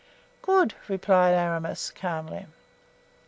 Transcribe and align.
"Good," 0.41 0.73
replied 0.87 1.35
Aramis, 1.35 1.91
calmly. 1.91 2.47